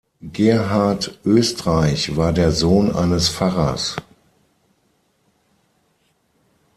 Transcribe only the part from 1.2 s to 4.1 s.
Oestreich war der Sohn eines Pfarrers.